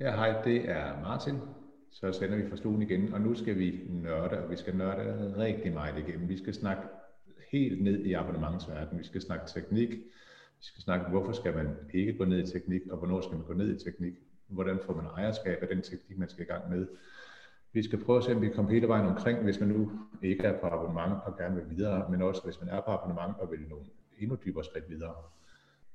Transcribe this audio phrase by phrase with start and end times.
[0.00, 1.34] Ja, hej, det er Martin.
[1.90, 5.34] Så sender vi fra stuen igen, og nu skal vi nørde, og vi skal nørde
[5.36, 6.28] rigtig meget igennem.
[6.28, 6.82] Vi skal snakke
[7.52, 8.98] helt ned i abonnementsverdenen.
[8.98, 9.90] Vi skal snakke teknik.
[10.58, 13.46] Vi skal snakke, hvorfor skal man ikke gå ned i teknik, og hvornår skal man
[13.46, 14.14] gå ned i teknik.
[14.46, 16.86] Hvordan får man ejerskab af den teknik, man skal i gang med.
[17.72, 19.90] Vi skal prøve at se, om vi kommer hele vejen omkring, hvis man nu
[20.22, 23.36] ikke er på abonnement og gerne vil videre, men også hvis man er på abonnement
[23.38, 23.84] og vil nå
[24.18, 25.14] endnu dybere skridt videre.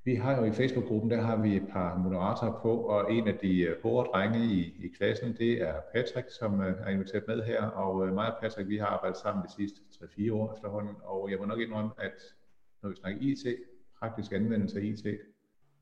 [0.04, 3.38] Vi har jo i Facebook-gruppen, der har vi et par moderatorer på, og en af
[3.38, 7.44] de øh, hårde drenge i, i klassen, det er Patrick, som øh, er inviteret med
[7.44, 10.96] her, og øh, mig og Patrick, vi har arbejdet sammen de sidste 3-4 år efterhånden,
[11.04, 12.36] og jeg må nok indrømme, at
[12.82, 13.56] når vi snakker IT,
[14.00, 15.06] praktisk anvendelse af IT,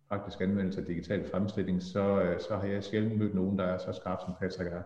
[0.10, 3.94] praktisk anvendelse af digital fremstilling, så, så har jeg sjældent mødt nogen, der er så
[3.94, 4.82] skarp som Patrick er.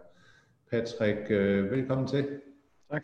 [0.70, 1.30] Patrick,
[1.72, 2.42] velkommen til.
[2.92, 3.04] Tak.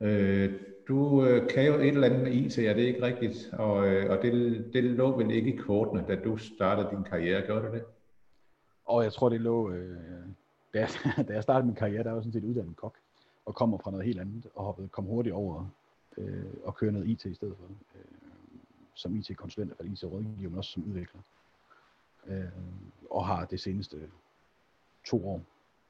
[0.00, 0.52] Øh,
[0.88, 3.50] du øh, kan jo et eller andet med IT, er det ikke rigtigt?
[3.52, 7.46] Og, øh, og det, det lå vel ikke i kortene, da du startede din karriere,
[7.46, 7.84] gjorde du det?
[8.84, 9.96] Og jeg tror, det lå, øh,
[10.74, 10.88] da, jeg,
[11.28, 12.94] da jeg startede min karriere, der var sådan set uddannet kok,
[13.46, 15.68] og kommer fra noget helt andet, og hoppede, kom hurtigt over
[16.18, 18.04] øh, og køre noget IT i stedet for, øh,
[18.94, 21.20] som IT-konsulent, eller IT-rådgiver, men også som udvikler.
[22.26, 22.44] Øh,
[23.10, 24.10] og har det seneste
[25.04, 25.42] to år,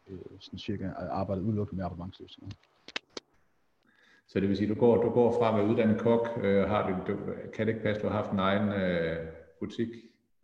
[0.06, 2.56] øh, sådan cirka, arbejdet udelukkende med abonnementsløsninger.
[4.28, 6.91] Så det vil sige, du går, du går fra at være uddannet kok, øh, har
[6.91, 7.19] du, du,
[7.55, 9.28] kan det ikke passe, du har haft en egen øh,
[9.60, 9.88] butik?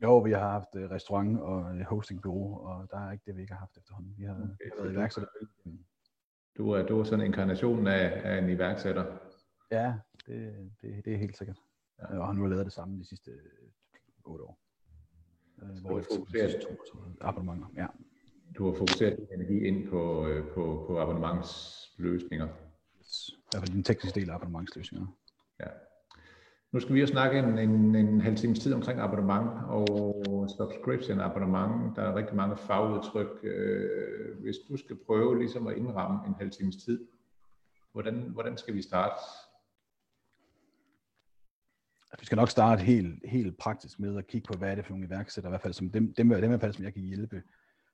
[0.02, 3.41] Jo, vi har haft øh, restaurant og øh, hostingbureau, og der er ikke det, vi
[3.41, 4.14] ikke har haft efterhånden.
[4.19, 5.28] Vi har, okay, har været iværksætter.
[6.56, 9.05] Du er, du er sådan en inkarnation af, af en iværksætter?
[9.70, 9.94] Ja,
[10.27, 11.58] det, det, det er helt sikkert.
[11.98, 12.19] Ja.
[12.19, 13.30] Og har nu lavet det samme de sidste
[14.25, 14.58] otte år.
[15.75, 16.66] Så hvor du fokuseret,
[17.20, 17.86] abonnementer, ja.
[18.58, 22.48] Du har fokuseret din energi ind på, på, på abonnementsløsninger?
[23.53, 25.06] I hvert fald den tekniske del af abonnementsløsninger.
[25.61, 25.67] Ja.
[26.72, 30.25] Nu skal vi jo snakke en, en, en halv times tid omkring abonnement og
[30.59, 31.97] subscription abonnement.
[31.97, 33.28] Der er rigtig mange fagudtryk.
[33.43, 37.06] Øh, hvis du skal prøve ligesom at indramme en halv times tid,
[37.93, 39.15] hvordan, hvordan skal vi starte?
[42.21, 44.93] Vi skal nok starte helt, helt praktisk med at kigge på, hvad er det for
[44.93, 47.03] nogle iværksættere, i hvert fald som dem, dem, dem i hvert fald, som jeg kan
[47.03, 47.43] hjælpe,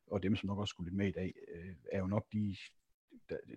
[0.07, 2.57] og dem, som nok også skulle lidt med i dag, øh, er jo nok de,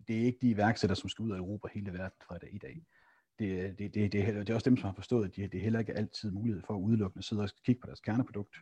[0.07, 2.57] det er ikke de iværksættere, som skal ud af Europa hele verden fra dag i
[2.57, 2.85] dag.
[3.39, 5.79] Det, det, det, det, det er også dem, som har forstået, at det er heller
[5.79, 8.55] ikke altid mulighed for at udelukkende sidde og kigge på deres kerneprodukt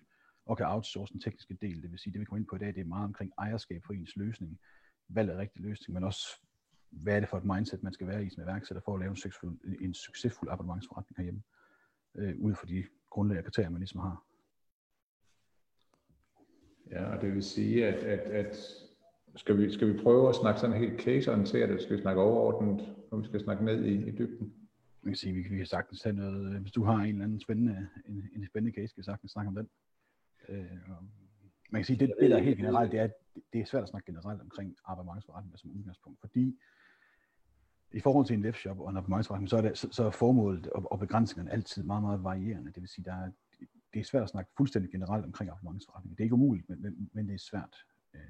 [0.46, 1.81] og kan outsource den tekniske del.
[1.81, 3.81] Det vil sige, det vi kommer ind på i dag, det er meget omkring ejerskab
[3.86, 4.59] for ens løsning,
[5.09, 6.28] valg af rigtig løsning, men også
[6.90, 9.09] hvad er det for et mindset, man skal være i som iværksætter for at lave
[9.09, 11.44] en succesfuld, en succesfuld abonnementsforretning herhjemme,
[12.16, 14.25] øh, ud fra de grundlæggende kriterier, man ligesom har.
[16.92, 18.56] Ja, og det vil sige, at, at, at
[19.35, 22.95] skal vi, skal vi prøve at snakke sådan helt case-orienteret, eller skal vi snakke overordnet,
[23.12, 24.53] når vi skal snakke ned i, i dybden?
[25.01, 27.23] Man kan sige, vi, vi kan sagtens tage noget, øh, hvis du har en eller
[27.23, 29.69] anden spændende, en, en spændende case, kan vi sagtens snakke om den.
[30.50, 30.66] Øh,
[31.69, 33.09] man kan sige, det, det der er helt generelt, det er,
[33.53, 36.59] det er svært at snakke generelt omkring abonnementsforretninger som udgangspunkt, fordi
[37.91, 40.68] i forhold til en webshop og en abonnementsforretning, så er, det, så, så er formålet
[40.68, 42.72] og, og begrænsningerne altid meget, meget varierende.
[42.72, 43.31] Det vil sige, der er,
[43.94, 46.16] det er svært at snakke fuldstændig generelt omkring abonnementsforretninger.
[46.16, 47.75] Det er ikke umuligt, men, men, men det er svært.
[48.13, 48.22] Øh,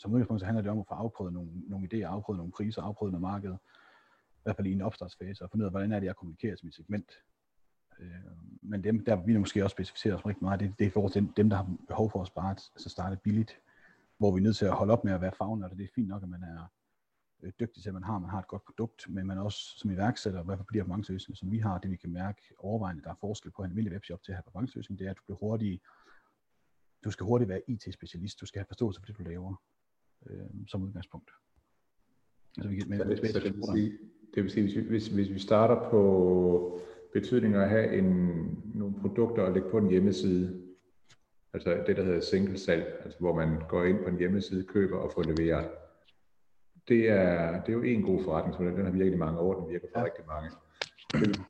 [0.00, 2.82] som udgangspunkt så handler det om at få afprøvet nogle, nogle idéer, afprøvet nogle priser,
[2.82, 6.00] afprøvet noget marked, i hvert fald i en opstartsfase, og finde ud af, hvordan er
[6.00, 7.12] det, jeg kommunikerer til mit segment.
[8.00, 8.08] Øh,
[8.62, 11.12] men dem, der vi måske også specificerer os rigtig meget, det, det er i forhold
[11.12, 13.60] til dem, der har behov for at spare, altså starte billigt,
[14.18, 15.88] hvor vi er nødt til at holde op med at være fagner, og det er
[15.94, 16.72] fint nok, at man er
[17.42, 19.90] øh, dygtig til, at man har, man har et godt produkt, men man også som
[19.90, 23.02] iværksætter, i hvert fald på de abonnementsløsninger, som vi har, det vi kan mærke overvejende,
[23.02, 25.22] der er forskel på en almindelig webshop til at have abonnementsløsning, det er, at du
[25.26, 25.80] bliver hurtig,
[27.04, 29.54] du skal hurtigt være IT-specialist, du skal have forståelse for det, du laver
[30.30, 31.30] øh, som udgangspunkt.
[32.58, 33.98] Altså, vi kan, med, så det, så det, vil sige,
[34.34, 36.80] det vil sige, hvis vi, hvis, hvis vi starter på
[37.12, 38.38] betydningen af at have en,
[38.74, 40.62] nogle produkter og lægge på en hjemmeside,
[41.54, 44.96] altså det, der hedder single salg, altså hvor man går ind på en hjemmeside, køber
[44.96, 45.70] og får leveret.
[46.88, 49.72] Det er, det er jo en god forretningsmodel, den har virket i mange år, den
[49.72, 50.04] virker for ja.
[50.04, 50.50] rigtig mange.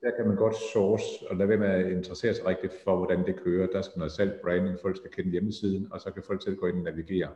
[0.03, 3.25] Der kan man godt source og lade være med at interessere sig rigtigt for, hvordan
[3.25, 3.67] det kører.
[3.67, 6.67] Der skal noget salg, branding, folk skal kende hjemmesiden, og så kan folk selv gå
[6.67, 7.29] ind og navigere.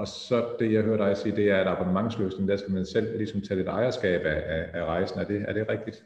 [0.00, 3.16] Og så det, jeg hører dig sige, det er, at abonnementsløsningen, der skal man selv
[3.16, 5.20] ligesom tage lidt ejerskab af, af, af rejsen.
[5.20, 6.04] Er det, er det rigtigt?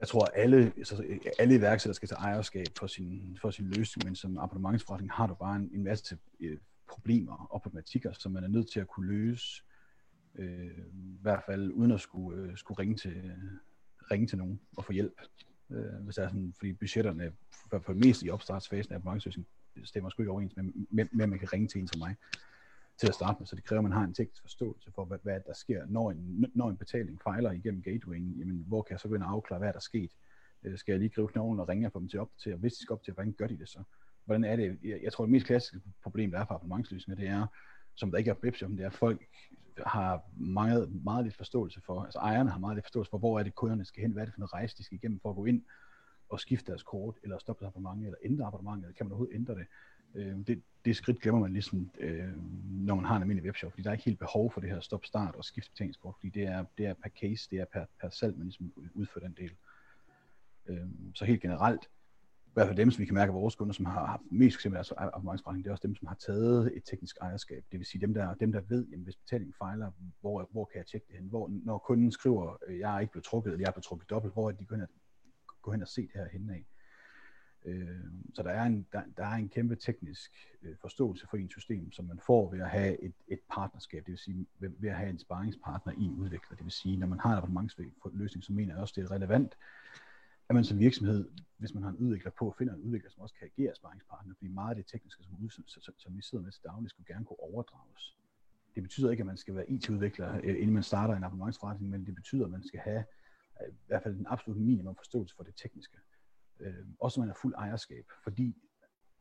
[0.00, 1.04] Jeg tror, at alle, altså,
[1.38, 5.34] alle iværksættere skal tage ejerskab for sin, for sin løsning, men som abonnementsforretning har du
[5.34, 6.58] bare en, en masse øh,
[6.88, 9.62] problemer og problematikker, som man er nødt til at kunne løse,
[10.38, 13.32] øh, i hvert fald uden at skulle, øh, skulle ringe, til,
[14.10, 15.20] ringe til nogen og få hjælp.
[15.70, 17.32] Øh, hvis det er sådan, fordi budgetterne
[17.70, 19.50] for, for mest i opstartsfasen af abonnementsløsningen,
[19.84, 22.16] stemmer sgu ikke overens med, med, med, at man kan ringe til en som mig
[22.98, 25.18] til at starte med, så det kræver, at man har en teknisk forståelse for, hvad,
[25.22, 29.00] hvad der sker, når en, når en betaling fejler igennem gatewayen, jamen, hvor kan jeg
[29.00, 30.10] så gå ind og afklare, hvad der er sket?
[30.62, 32.56] Øh, skal jeg lige gribe knoglen og ringe for dem til at opdatere?
[32.56, 33.82] Hvis de skal opdatere, hvordan gør de det så?
[34.26, 37.30] hvordan er det, jeg, jeg tror det mest klassiske problem, der er for abonnementsløsninger, det
[37.30, 37.46] er,
[37.94, 39.26] som der ikke er webshop, det er, at folk
[39.86, 43.42] har meget, meget lidt forståelse for, altså ejerne har meget lidt forståelse for, hvor er
[43.42, 45.36] det kunderne skal hen, hvad er det for en rejse, de skal igennem for at
[45.36, 45.62] gå ind
[46.28, 49.34] og skifte deres kort, eller stoppe deres abonnement, eller ændre abonnementet, eller kan man overhovedet
[49.34, 49.66] ændre det?
[50.16, 52.32] Øh, det, det skridt glemmer man ligesom, øh,
[52.70, 54.80] når man har en almindelig webshop, fordi der er ikke helt behov for det her
[54.80, 58.10] stop-start og skift betalingskort, fordi det er, det er per case, det er per, per
[58.10, 59.52] salg, man ligesom udfører den del.
[60.66, 61.84] Øh, så helt generelt,
[62.46, 64.54] i hvert fald dem, som vi kan mærke af vores kunder, som har haft mest
[64.54, 67.64] succes med deres abonnementsforretning, det er også dem, som har taget et teknisk ejerskab.
[67.72, 69.90] Det vil sige dem, der, dem, der ved, jamen, hvis betalingen fejler,
[70.20, 71.28] hvor, hvor kan jeg tjekke det hen?
[71.28, 74.10] Hvor, når kunden skriver, øh, jeg er ikke blevet trukket, eller jeg er blevet trukket
[74.10, 74.86] dobbelt, hvor er de går hen,
[75.62, 76.64] gå hen og se det her henne af?
[77.66, 77.88] Øh,
[78.34, 80.32] så der er, en, der, der er en kæmpe teknisk
[80.62, 84.10] øh, forståelse for ens system, som man får ved at have et, et partnerskab, det
[84.12, 86.56] vil sige ved, ved at have en sparringspartner i en udvikler.
[86.56, 89.56] Det vil sige, når man har en abonnementsløsning, så mener jeg også, det er relevant,
[90.48, 91.28] at man som virksomhed,
[91.58, 94.48] hvis man har en udvikler på, finder en udvikler, som også kan agere sparringspartner, fordi
[94.48, 97.40] meget af det tekniske, som, som, som, vi sidder med til daglig, skulle gerne kunne
[97.40, 98.16] overdrages.
[98.74, 102.06] Det betyder ikke, at man skal være IT-udvikler, øh, inden man starter en abonnementsforretning, men
[102.06, 103.04] det betyder, at man skal have
[103.62, 105.96] øh, i hvert fald en absolut minimum forståelse for det tekniske
[106.60, 108.56] øh, også man har fuld ejerskab, fordi,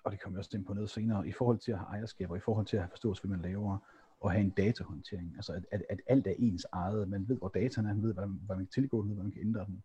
[0.04, 2.32] og det kommer jeg også ind på noget senere, i forhold til at have ejerskab,
[2.32, 3.78] og i forhold til at have forståelse for, hvad man laver,
[4.20, 7.48] og have en datahåndtering, altså at, at, at alt er ens eget, man ved, hvor
[7.48, 9.84] dataen er, man ved, hvad, hvad man kan tilgå den, hvad man kan ændre den,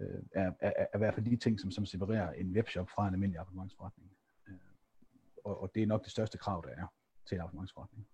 [0.00, 3.08] øh, er, er, er, i hvert fald de ting, som, som separerer en webshop fra
[3.08, 4.10] en almindelig abonnementsforretning.
[4.48, 4.54] Øh,
[5.44, 6.86] og, og det er nok det største krav, der er
[7.28, 8.06] til en abonnementsforretning.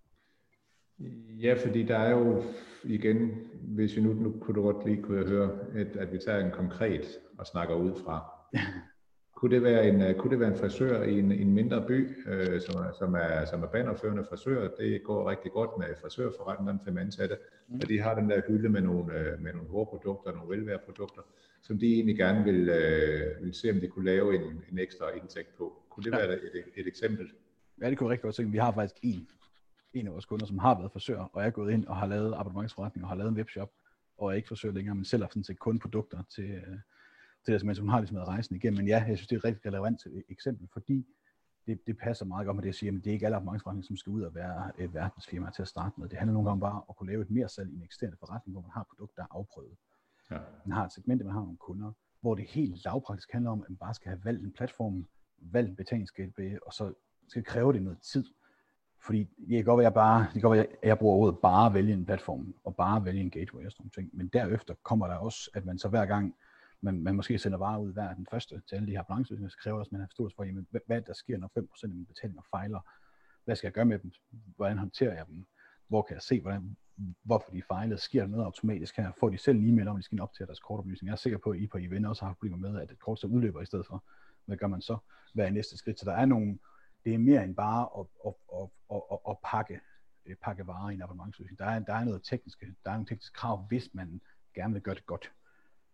[1.41, 2.43] Ja, fordi der er jo
[2.85, 3.31] igen,
[3.63, 6.53] hvis vi nu, nu kunne du godt lige kunne høre, at, at vi tager en
[6.53, 8.42] konkret og snakker ud fra.
[9.37, 12.61] kunne, det være en, kunne det være en frisør i en, en mindre by, øh,
[12.61, 14.69] som, er, som, er, som er bannerførende frisør?
[14.69, 17.37] Det går rigtig godt med frisørforretningen, fem ansatte,
[17.69, 17.81] mm.
[17.83, 21.23] og de har den der hylde med nogle, øh, med nogle hårprodukter, nogle velværeprodukter,
[21.63, 25.11] som de egentlig gerne vil, øh, vil se, om de kunne lave en, en ekstra
[25.11, 25.83] indtægt på.
[25.91, 26.17] Kunne det ja.
[26.17, 27.27] være et, et eksempel?
[27.81, 28.53] Ja, det kunne rigtig godt tænke.
[28.53, 29.29] Vi har faktisk en
[29.95, 32.35] en af vores kunder, som har været frisør, og er gået ind og har lavet
[32.37, 33.71] abonnementsforretning og har lavet en webshop,
[34.19, 36.79] og er ikke frisør længere, men selv har sådan set kun produkter til, øh,
[37.45, 38.77] til det, som hun har ligesom været rejsen igennem.
[38.77, 41.07] Men ja, jeg synes, det er et rigtig relevant eksempel, fordi
[41.67, 43.87] det, det passer meget godt med det, jeg siger, men det er ikke alle abonnementsforretninger,
[43.87, 46.09] som skal ud og være et verdensfirma til at starte med.
[46.09, 48.17] Det handler nogle gange bare om at kunne lave et mere salg i en eksisterende
[48.21, 49.77] forretning, hvor man har et produkt, der er afprøvet.
[50.31, 50.39] Ja.
[50.67, 53.69] Man har et segment, man har nogle kunder, hvor det helt lavpraktisk handler om, at
[53.69, 55.07] man bare skal have valgt en platform,
[55.39, 56.95] valgt en betalingsgateway, og så
[57.29, 58.25] skal kræve det noget tid.
[59.05, 61.17] Fordi det kan godt være, at jeg, bare, det kan godt være, at jeg bruger
[61.17, 64.11] ordet bare vælge en platform, og bare vælge en gateway og sådan ting.
[64.13, 66.35] Men derefter kommer der også, at man så hver gang,
[66.83, 69.57] man, man måske sender varer ud hver den første til alle de her brancher, så
[69.63, 72.07] kræver også, at man har forståelse for, jamen, hvad der sker, når 5% af mine
[72.07, 72.81] betalinger fejler.
[73.45, 74.13] Hvad skal jeg gøre med dem?
[74.57, 75.47] Hvordan håndterer jeg dem?
[75.89, 76.77] Hvor kan jeg se, hvordan,
[77.23, 77.99] hvorfor de fejlede?
[77.99, 79.13] Sker der noget automatisk her?
[79.21, 81.07] Får de selv en e-mail om, at de skal opdatere deres kortoplysning?
[81.07, 83.21] Jeg er sikker på, at I på event også har problemer med, at et kort
[83.21, 84.05] så udløber i stedet for.
[84.47, 84.97] Hvad gør man så?
[85.35, 86.01] Hvad er næste skridt?
[86.01, 86.59] Så der er nogle,
[87.05, 89.81] det er mere end bare at, at, at, at, at, at pakke,
[90.27, 91.59] øh, pakke varer i en abonnementsløsning.
[91.59, 94.21] Der er, der er noget tekniske, der er nogle tekniske krav, hvis man
[94.55, 95.33] gerne vil gøre det godt.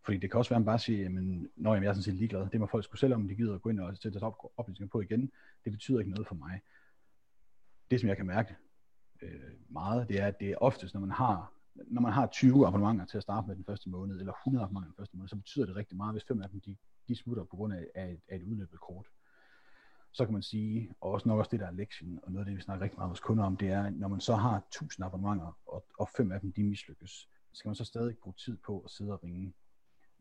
[0.08, 2.14] Fordi det kan også være, at man bare siger, jamen, når jeg er sådan set
[2.14, 4.22] ligeglad, det må folk skulle selv om, de gider at gå ind og sætte deres
[4.22, 5.32] op, oplysninger på igen.
[5.64, 6.60] Det betyder ikke noget for mig.
[7.90, 8.56] Det, som jeg kan mærke
[9.22, 12.66] øh, meget, det er, at det er oftest, når man har når man har 20
[12.66, 15.36] abonnementer til at starte med den første måned, eller 100 abonnementer den første måned, så
[15.36, 16.76] betyder det rigtig meget, hvis fem af dem de,
[17.08, 19.06] de smutter på grund af, af, et, af et udløbet kort
[20.12, 22.50] så kan man sige, og også nok også det der er lektien, og noget af
[22.50, 25.06] det, vi snakker rigtig meget hos kunder om, det er, når man så har 1000
[25.06, 28.56] abonnementer, og, og fem af dem, de mislykkes, så skal man så stadig bruge tid
[28.56, 29.52] på at sidde og ringe.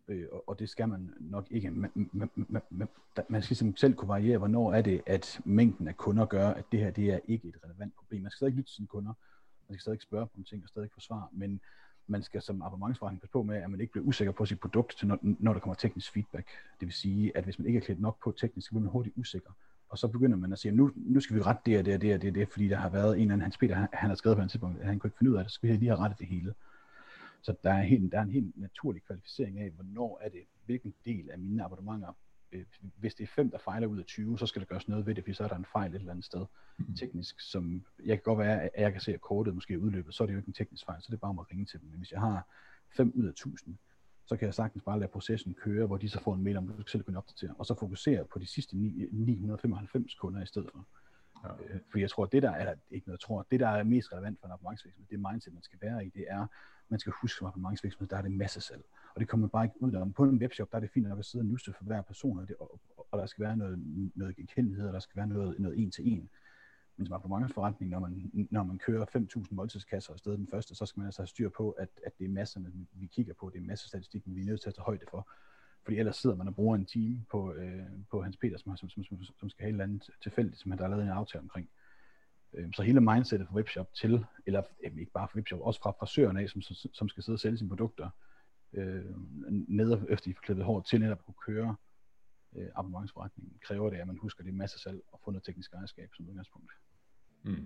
[0.08, 1.72] Øh, og, og det skal man nok ikke.
[1.72, 2.88] Man, man, man, man,
[3.30, 6.66] man skal simpelthen selv kunne variere, hvornår er det, at mængden af kunder gør, at
[6.72, 8.22] det her det er ikke et relevant problem.
[8.22, 9.14] Man skal stadig lytte til sine kunder,
[9.70, 11.62] man skal stadig spørge om ting og stadig få svar, men
[12.08, 15.04] man skal som abonnementsforretning passe på med, at man ikke bliver usikker på sit produkt,
[15.04, 16.48] når, når der kommer teknisk feedback.
[16.80, 18.92] Det vil sige, at hvis man ikke er klædt nok på teknisk, så bliver man
[18.92, 19.52] hurtigt usikker
[19.90, 22.02] og så begynder man at sige, nu, nu skal vi rette det og det og
[22.02, 24.10] det og det, det fordi der har været en eller anden, Hans Peter, han, han
[24.10, 25.70] har skrevet på et tidspunkt, at han kunne ikke finde ud af det, så skal
[25.70, 26.54] vi lige have rettet det hele.
[27.48, 30.94] Så der er, helt, der er en helt naturlig kvalificering af, hvornår er det, hvilken
[31.06, 32.14] del af mine abonnementer,
[32.52, 32.66] øh,
[32.98, 35.16] hvis det er fem, der fejler ud af 20, så skal der gøres noget ved
[35.16, 36.46] det, fordi så er der en fejl et eller andet sted
[36.78, 36.96] mm.
[36.96, 40.14] teknisk, som jeg kan godt være, at jeg kan se, at kortet måske er udløbet,
[40.14, 41.66] så er det jo ikke en teknisk fejl, så er det bare om at ringe
[41.66, 41.90] til dem.
[41.90, 42.48] Men hvis jeg har
[42.98, 43.78] 5 ud af 1000,
[44.26, 46.70] så kan jeg sagtens bare lade processen køre, hvor de så får en mail om,
[46.72, 50.70] at du selv kan opdatere, og så fokusere på de sidste 995 kunder i stedet
[50.72, 50.88] for.
[51.44, 51.74] Ja.
[51.74, 53.84] Øh, fordi jeg tror, at det der er ikke noget, jeg tror, det der er
[53.84, 56.48] mest relevant for en abonnementsvirksomhed, det mindset, man skal være i, det er,
[56.90, 58.84] man skal huske, at abonnementsvirksomhed, der er det masse salg.
[59.16, 60.14] Og det kommer bare ikke ud af.
[60.14, 62.40] På en webshop, der er det fint nok at sidde og nusse for hver person,
[62.40, 62.80] og, det, og,
[63.12, 63.80] og, der skal være noget,
[64.16, 66.30] noget genkendelighed, og der skal være noget, noget en til en.
[66.98, 71.00] Men som abonnementsforretning, når man, når man kører 5.000 måltidskasser afsted den første, så skal
[71.00, 73.66] man altså have styr på, at, at det er masserne, vi kigger på, det er
[73.66, 75.30] massestatistikken, vi er nødt til at tage højde for.
[75.84, 78.90] fordi ellers sidder man og bruger en time på, øh, på Hans Peter, som, som,
[78.90, 81.42] som, som skal have et eller andet tilfældigt, som han der har lavet en aftale
[81.42, 81.70] omkring.
[82.54, 86.38] Øh, så hele mindsetet for webshop til, eller ikke bare for webshop, også fra frisøren
[86.38, 86.62] af, som,
[86.94, 88.10] som, skal sidde og sælge sine produkter,
[88.74, 89.06] øh,
[89.68, 91.76] ned efter de får klippet hår til netop at kunne køre
[92.56, 96.10] øh, abonnementsforretningen, kræver det, at man husker det masse selv og få noget teknisk ejerskab
[96.14, 96.72] som udgangspunkt.
[97.44, 97.66] Mm.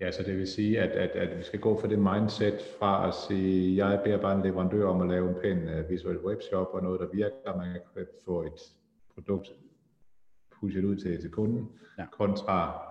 [0.00, 3.08] Ja, så det vil sige, at, at, at vi skal gå for det mindset fra
[3.08, 6.66] at sige, jeg beder bare en leverandør om at lave en pæn uh, visuel webshop
[6.72, 8.60] og noget, der virker, man kan få et
[9.14, 9.48] produkt
[10.60, 12.06] pushet ud til, til kunden, ja.
[12.06, 12.89] kontra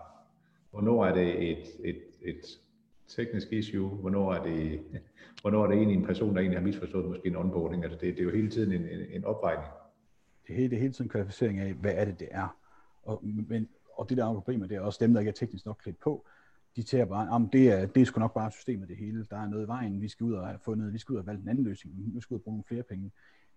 [0.72, 2.60] hvornår er det et, et, et
[3.08, 4.80] teknisk issue, hvornår er det,
[5.42, 8.14] hvornår er det egentlig en person, der egentlig har misforstået måske en onboarding, altså det,
[8.14, 9.68] det er jo hele tiden en, en, en opvejning.
[10.48, 12.58] Det er, hele, det er hele tiden kvalificering af, hvad er det, det er.
[13.04, 15.66] Og, men, og det der er problemet, det er også dem, der ikke er teknisk
[15.66, 16.26] nok klædt på,
[16.76, 19.26] de tager bare, om det er, det er sgu nok bare systemet det hele.
[19.30, 21.24] Der er noget i vejen, vi skal ud og have fundet, vi skal ud og
[21.24, 23.12] have valgt en anden løsning, nu skal vi ud og bruge nogle flere penge,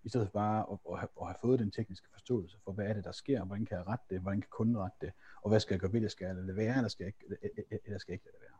[0.04, 2.92] i stedet for bare at, at, at have fået den tekniske forståelse for, hvad er
[2.92, 5.60] det, der sker, hvordan kan jeg rette det, hvordan kan kunden rette det, og hvad
[5.60, 7.98] skal jeg gøre ved det, skal jeg lade det være, eller skal jeg ikke, eller
[7.98, 8.58] skal jeg ikke lade det være.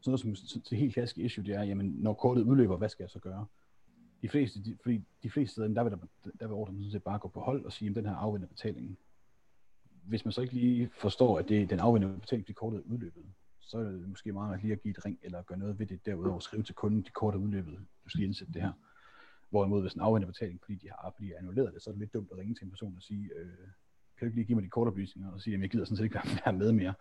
[0.00, 0.20] Så noget
[0.50, 3.18] som til helt klassisk issue, det er, jamen, når kortet udløber, hvad skal jeg så
[3.18, 3.46] gøre?
[4.22, 7.02] De fleste, de, fordi de fleste steder, der vil, der, der vil ordren sådan set
[7.02, 8.96] bare gå på hold og sige, at den her afvender betalingen.
[10.04, 12.82] Hvis man så ikke lige forstår, at det er den afvender betaling, de kortet er
[12.82, 13.24] udløbet,
[13.60, 16.06] så er det måske meget lige at give et ring, eller gøre noget ved det
[16.06, 18.72] derudover, skrive til kunden, de kort er udløbet, du skal lige indsætte det her.
[19.54, 22.14] Hvorimod hvis en afvender betaling, fordi de har fordi annulleret det, så er det lidt
[22.14, 23.46] dumt at ringe til en person og sige, øh,
[24.16, 26.04] kan du ikke lige give mig de kortoplysninger, og sige, at jeg gider sådan set
[26.04, 26.94] ikke være med mere.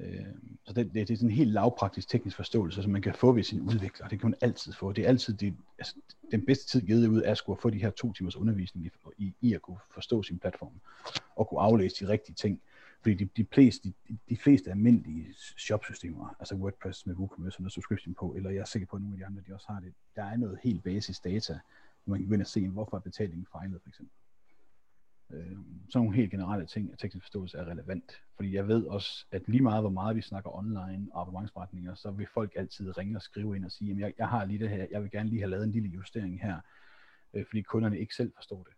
[0.00, 0.26] Øh,
[0.64, 3.32] så det, det, det er sådan en helt lavpraktisk teknisk forståelse, som man kan få
[3.32, 4.08] ved sin udvikler.
[4.08, 4.92] Det kan man altid få.
[4.92, 5.94] Det er altid det, altså,
[6.30, 8.90] den bedste tid givet ud af at skulle få de her to timers undervisning i,
[9.18, 10.80] i, i at kunne forstå sin platform
[11.36, 12.60] og kunne aflæse de rigtige ting.
[13.02, 18.14] Fordi de, de, fleste, de, de fleste almindelige shopsystemer, altså WordPress med WooCommerce og subscription
[18.14, 19.94] på, eller jeg er sikker på, at nogle af de andre, de også har det,
[20.16, 21.58] der er noget helt basis data,
[22.04, 24.14] hvor man kan gå ind og se, hvorfor er betalingen fejlet, for eksempel.
[25.30, 25.56] Øh,
[25.88, 28.12] sådan nogle helt generelle ting, at teknisk forståelse er relevant.
[28.36, 32.10] Fordi jeg ved også, at lige meget hvor meget vi snakker online og abonnementsforretninger, så
[32.10, 34.70] vil folk altid ringe og skrive ind og sige, at jeg, jeg har lige det
[34.70, 36.60] her, jeg vil gerne lige have lavet en lille justering her,
[37.34, 38.72] øh, fordi kunderne ikke selv forstår det.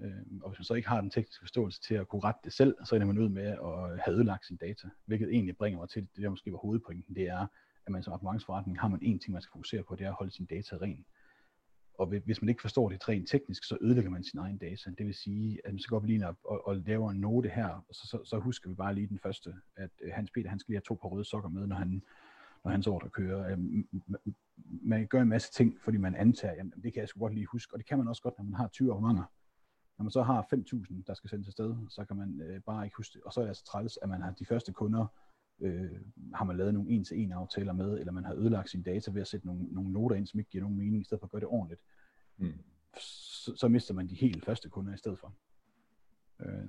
[0.00, 2.52] Øh, og hvis man så ikke har den tekniske forståelse til at kunne rette det
[2.52, 5.88] selv, så ender man ud med at have ødelagt sin data, hvilket egentlig bringer mig
[5.88, 7.46] til, det der måske var hovedpointen, det er,
[7.86, 10.16] at man som abonnementsforretning har man én ting, man skal fokusere på, det er at
[10.18, 11.04] holde sin data ren.
[11.98, 14.90] Og hvis man ikke forstår det rent teknisk, så ødelægger man sin egen data.
[14.98, 17.48] Det vil sige, at man så går op lige og, og, og laver en note
[17.48, 20.48] her, og så, så, så husker vi bare lige den første, at øh, Hans Peter,
[20.48, 22.02] han skal lige have to par røde sokker med, når han
[22.64, 23.52] når hans ordre kører.
[23.52, 23.88] Øhm,
[24.82, 27.46] man gør en masse ting, fordi man antager, at det kan jeg sgu godt lige
[27.46, 29.24] huske, og det kan man også godt, når man har 20 abonnementer.
[29.98, 32.96] Når man så har 5.000, der skal sendes afsted, så kan man øh, bare ikke
[32.96, 33.22] huske det.
[33.22, 35.06] Og så er det altså træls, at man har de første kunder,
[35.60, 36.00] øh,
[36.34, 39.26] har man lavet nogle en-til-en aftaler med, eller man har ødelagt sin data ved at
[39.26, 41.40] sætte nogle, nogle noter ind, som ikke giver nogen mening, i stedet for at gøre
[41.40, 41.80] det ordentligt.
[42.36, 42.52] Mm.
[42.98, 45.34] Så, så mister man de helt første kunder i stedet for.
[46.40, 46.68] Øh,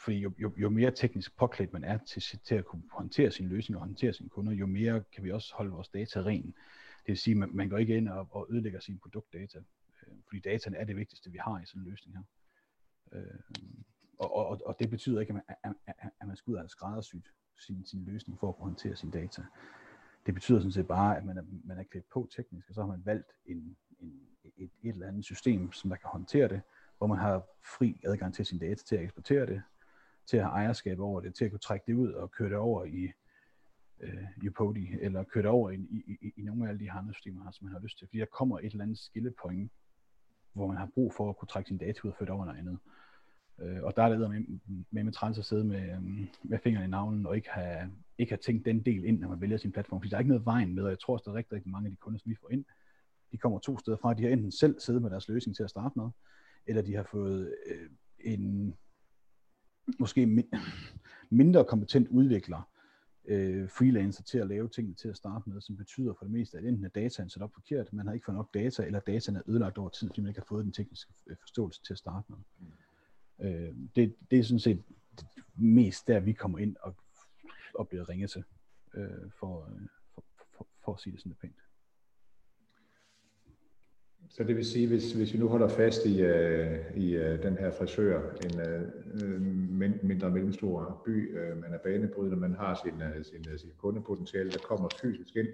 [0.00, 3.48] fordi jo, jo, jo mere teknisk påklædt man er til, til at kunne håndtere sin
[3.48, 6.44] løsning og håndtere sine kunder, jo mere kan vi også holde vores data ren.
[7.06, 9.58] Det vil sige, at man, man går ikke ind og, og ødelægger sine produktdata
[10.28, 12.24] fordi dataen er det vigtigste, vi har i sådan en løsning her.
[13.12, 13.40] Øh,
[14.18, 17.32] og, og, og det betyder ikke, at man, at, at man skal ud og skræddersyt
[17.58, 19.42] sin, sin løsning for at kunne håndtere sin data.
[20.26, 22.80] Det betyder sådan set bare, at man er, man er klædt på teknisk, og så
[22.80, 24.20] har man valgt en, en,
[24.56, 26.60] et, et eller andet system, som der kan håndtere det,
[26.98, 29.62] hvor man har fri adgang til sin data til at eksportere det,
[30.26, 32.56] til at have ejerskab over det, til at kunne trække det ud og køre det
[32.56, 33.12] over i
[34.00, 37.14] øh, Upodi, eller køre det over i, i, i, i nogle af alle de andre
[37.14, 38.08] systemer, som man har lyst til.
[38.08, 39.72] Fordi der kommer et eller andet skillepoint,
[40.56, 42.44] hvor man har brug for at kunne trække sin data ud og føre det over
[42.44, 42.78] noget andet.
[43.60, 44.44] Øh, og der er det med,
[44.90, 48.32] med, med træls at sidde med, øhm, med fingrene i navlen og ikke have, ikke
[48.32, 50.00] have tænkt den del ind, når man vælger sin platform.
[50.00, 51.70] Fordi der er ikke noget vejen med, og jeg tror også, der er rigtig, rigtig
[51.70, 52.64] mange af de kunder, som vi får ind,
[53.32, 54.14] de kommer to steder fra.
[54.14, 56.08] De har enten selv siddet med deres løsning til at starte med,
[56.66, 58.74] eller de har fået øh, en
[59.98, 60.44] måske
[61.30, 62.68] mindre kompetent udvikler,
[63.28, 66.58] øh, freelancer til at lave tingene til at starte med, som betyder for det meste,
[66.58, 69.36] at enten er dataen sat op forkert, man har ikke fået nok data, eller dataen
[69.36, 71.98] er ødelagt over tid, fordi man ikke har fået den tekniske øh, forståelse til at
[71.98, 72.38] starte med.
[72.58, 73.46] Mm.
[73.46, 74.82] Øh, det, det er sådan set
[75.56, 76.96] mest der, vi kommer ind og,
[77.74, 78.44] og bliver ringet til,
[78.94, 80.24] øh, for, øh, for,
[80.56, 81.65] for, for at sige det sådan lidt pænt.
[84.30, 87.56] Så det vil sige, hvis, hvis vi nu holder fast i, uh, i uh, den
[87.56, 89.42] her frisør, en uh,
[90.02, 94.58] mindre mellemstor by, uh, man er banebryder, man har sin, uh, sin, sin kundepotentiale, der
[94.58, 95.48] kommer fysisk ind,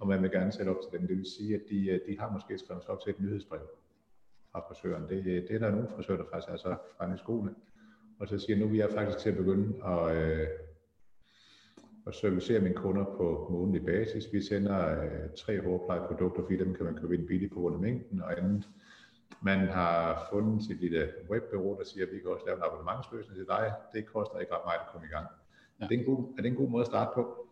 [0.00, 1.06] og man vil gerne sætte op til dem.
[1.08, 3.60] Det vil sige, at de, de har måske skrevet sig op til et nyhedsbrev
[4.52, 5.02] fra frisøren.
[5.08, 7.50] Det, det er der nogle frisører, der faktisk er så fremme i skole.
[8.18, 10.67] Og så siger nu vi er faktisk til at begynde at, uh,
[12.08, 14.32] og servicere mine kunder på månedlig basis.
[14.32, 17.80] Vi sender øh, tre hårplejeprodukter, fordi dem kan man købe ind billigt på grund af
[17.80, 18.68] mængden, og andet
[19.40, 23.36] Man har fundet sit lille webbureau, der siger, at vi kan også lave en abonnementsløsning
[23.36, 23.72] til dig.
[23.94, 25.26] Det koster ikke ret meget at komme i gang.
[25.80, 25.84] Ja.
[25.84, 27.48] Er, det en god, er det en god måde at starte på?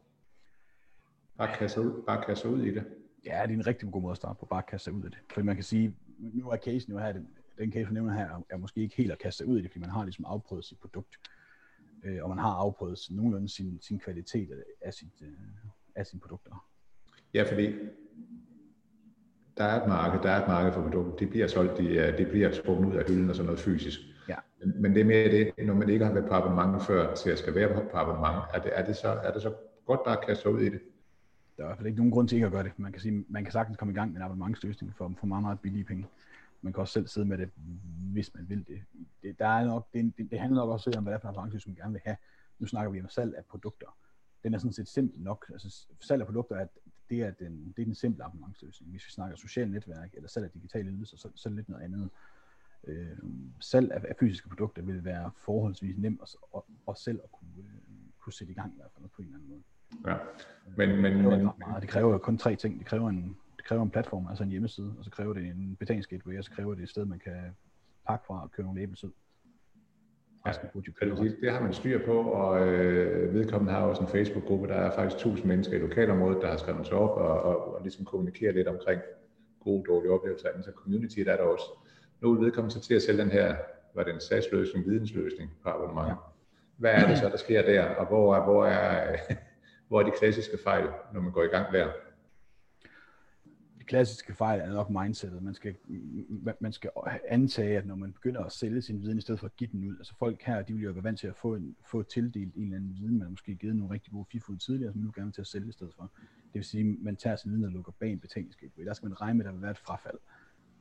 [1.38, 2.84] Bare kaste ud, bare kaste ud i det.
[3.26, 5.04] Ja, det er en rigtig god måde at starte på, bare at kaste sig ud
[5.04, 5.18] af det.
[5.32, 8.42] For man kan sige, nu er casen jo her, den, den case, du nævner her,
[8.50, 10.64] er måske ikke helt at kaste sig ud i det, fordi man har ligesom afprøvet
[10.64, 11.16] sit produkt,
[12.04, 14.48] øh, og man har afprøvet nogenlunde sin, sin kvalitet
[14.80, 15.28] af, sit, øh,
[15.94, 16.66] af sine produkter.
[17.34, 17.74] Ja, fordi
[19.56, 21.16] der er et marked, der er et marked for produkter.
[21.16, 24.00] Det bliver solgt, de, de bliver sprunget ud af hylden og sådan noget fysisk.
[24.28, 24.36] Ja.
[24.60, 27.30] Men, men det er mere det, når man ikke har været på abonnement før, til
[27.30, 29.52] at skal være på abonnement, er det, er det, så, er det så
[29.86, 30.80] godt bare at kaste sig ud i det?
[31.56, 32.72] Der er i hvert fald ikke nogen grund til ikke at gøre det.
[32.76, 35.42] Man kan, sige, man kan sagtens komme i gang med en abonnementsløsning for, for meget,
[35.42, 36.06] meget billige penge.
[36.62, 37.50] Man kan også selv sidde med det,
[38.12, 38.82] hvis man vil det.
[39.22, 41.28] Det, der er nok, det, det, det handler nok også om, hvad det er for
[41.28, 42.16] en abonnementsløsning, man gerne vil have.
[42.58, 43.98] Nu snakker vi om salg af produkter.
[44.42, 45.46] Den er sådan set simpel nok.
[45.52, 46.66] Altså, salg af produkter er,
[47.10, 48.90] det er den, det er den simple abonnementsløsning.
[48.90, 51.68] Hvis vi snakker socialt netværk eller salg af digitale ydelser, så, så er det lidt
[51.68, 52.10] noget andet.
[52.84, 53.18] Øh,
[53.60, 57.50] salg af, af fysiske produkter vil være forholdsvis nemt at, og, og selv at kunne,
[57.58, 57.64] øh,
[58.18, 59.62] kunne sætte i gang i hvert fald på en eller anden måde.
[60.06, 60.16] Ja.
[60.76, 61.82] Men, men, det, men, meget.
[61.82, 62.78] det kræver jo kun tre ting.
[62.78, 63.36] Det kræver en,
[63.66, 66.74] kræver en platform, altså en hjemmeside, og så kræver det en betalingsgateway, og så kræver
[66.74, 67.56] det et sted, man kan
[68.08, 69.08] pakke fra og køre nogle æblesid.
[70.46, 70.52] Ja,
[71.24, 74.68] det, det har man styr på, og øh, vedkommende har også en Facebook-gruppe.
[74.68, 77.82] Der er faktisk 1000 mennesker i lokalområdet, der har skrevet sig op og, og, og
[77.82, 79.00] ligesom kommunikerer lidt omkring
[79.60, 80.48] gode og dårlige oplevelser.
[80.62, 81.64] Så community der er der også.
[82.20, 83.56] Nu vil vedkommende så til at sælge den her,
[83.94, 86.08] var det en SAS-løsning, vidensløsning på abonnement.
[86.08, 86.14] Ja.
[86.76, 89.16] Hvad er det så, der sker der, og hvor er, hvor er,
[89.88, 91.88] hvor er de klassiske fejl, når man går i gang der?
[93.86, 95.42] Klassiske fejl er nok mindsetet.
[95.42, 95.76] Man skal,
[96.60, 96.90] man skal
[97.28, 99.88] antage, at når man begynder at sælge sin viden, i stedet for at give den
[99.88, 102.54] ud, altså folk her, de vil jo være vant til at få, en, få tildelt
[102.54, 105.04] en eller anden viden, man har måske givet nogle rigtig gode fifud tidligere, som man
[105.04, 106.10] nu gerne vil til at sælge i stedet for.
[106.22, 108.86] Det vil sige, at man tager sin viden og lukker bag en betalingsgateway.
[108.86, 110.18] Der skal man regne med, at der vil være et frafald.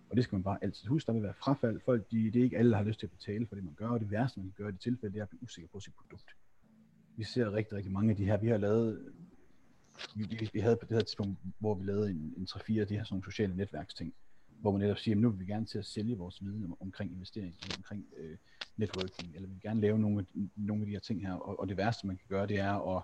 [0.10, 1.80] Og det skal man bare altid huske, der vil være frafald.
[1.86, 3.74] Folk, de, det er ikke alle, der har lyst til at betale for det, man
[3.74, 5.70] gør, og det værste, man kan gøre i det tilfælde, det er at blive usikker
[5.74, 6.36] på sit produkt
[7.18, 8.38] vi ser rigtig, rigtig mange af de her.
[8.38, 9.14] Vi har lavet,
[10.16, 12.88] vi, vi, vi havde på det her tidspunkt, hvor vi lavede en, en 3-4 af
[12.88, 14.14] de her sådan sociale netværksting,
[14.48, 16.78] hvor man netop siger, at nu vil vi gerne til at sælge vores viden om,
[16.80, 18.38] omkring investering, omkring øh,
[18.78, 21.60] networking, eller vi vil gerne lave nogle, af, nogle af de her ting her, og,
[21.60, 23.04] og det værste, man kan gøre, det er at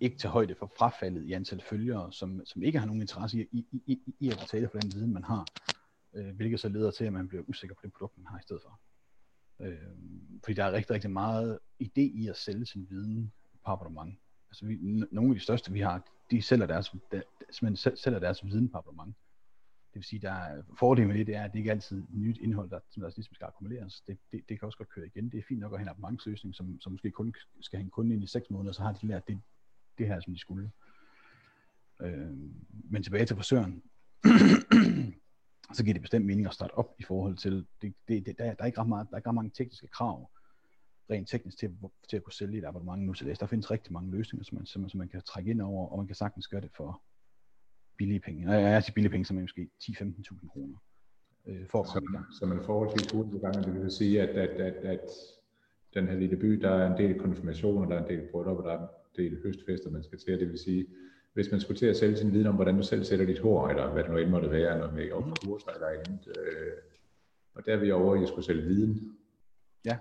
[0.00, 3.46] ikke tage højde for frafaldet i antal følgere, som, som ikke har nogen interesse i,
[3.52, 5.46] i, i, i at betale for den viden, man har,
[6.14, 8.42] øh, hvilket så leder til, at man bliver usikker på det produkt, man har i
[8.42, 8.80] stedet for.
[9.60, 9.78] Øh,
[10.44, 13.32] fordi der er rigtig, rigtig meget idé i at sælge sin viden
[13.64, 14.18] på abonnement.
[14.50, 14.76] Altså vi,
[15.12, 18.78] nogle af de største, vi har, de sælger deres, der, simpelthen sælger deres viden på
[18.78, 19.16] abonnement.
[19.96, 22.06] Det vil sige, der er fordelen med det, det er, at det ikke altid er
[22.10, 24.00] nyt indhold, der, som der ligesom skal akkumuleres.
[24.00, 25.30] Det, det, det, kan også godt køre igen.
[25.30, 27.90] Det er fint nok at have en abonnementsløsning, som, som måske kun skal have en
[27.90, 29.40] kunde ind i 6 måneder, så har de lært det,
[29.98, 30.70] det her, som de skulle.
[32.02, 32.36] Øh,
[32.90, 33.82] men tilbage til frisøren,
[35.76, 38.54] så giver det bestemt mening at starte op i forhold til, det, det, det, der,
[38.54, 40.30] der, er ikke ret meget, der er ikke ret mange tekniske krav
[41.10, 41.76] rent teknisk til,
[42.08, 43.40] til at kunne sælge et abonnement nu til det.
[43.40, 45.98] Der findes rigtig mange løsninger, som man, som, som man kan trække ind over, og
[45.98, 47.02] man kan sagtens gøre det for
[47.98, 48.48] billige penge.
[48.48, 50.78] Og jeg er til billige penge, som er måske 10-15.000 kroner
[51.46, 52.26] øh, for at komme i gang.
[52.38, 55.10] Så man forholdsvis gang, det vil sige, at, at, at, at
[55.94, 58.70] den her lille by, der er en del konfirmationer, der er en del bryllup, der
[58.72, 60.86] er en del høstfester, man skal til, det vil sige,
[61.34, 63.68] hvis man skulle til at sælge sin viden om, hvordan du selv sætter dit hår,
[63.68, 65.32] eller hvad det nu end måtte være, noget med op mm.
[65.44, 66.72] kurser eller andet, øh,
[67.54, 69.16] og der er vi over at skulle sælge viden.
[69.84, 69.96] Ja.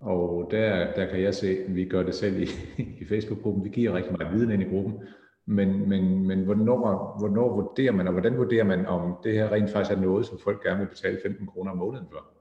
[0.00, 2.46] Og der, der kan jeg se, at vi gør det selv i,
[3.00, 3.64] i Facebook-gruppen.
[3.64, 5.02] Vi giver rigtig meget viden ind i gruppen.
[5.46, 9.70] Men, men, men hvornår, hvornår vurderer man, og hvordan vurderer man, om det her rent
[9.70, 12.34] faktisk er noget, som folk gerne vil betale 15 kroner om måneden for?